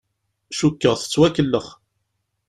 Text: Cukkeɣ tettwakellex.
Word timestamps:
Cukkeɣ 0.57 0.95
tettwakellex. 0.97 1.67